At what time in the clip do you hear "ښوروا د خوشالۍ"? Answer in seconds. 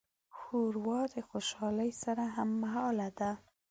0.37-1.91